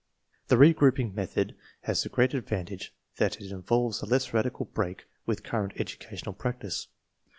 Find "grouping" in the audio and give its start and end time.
0.73-1.13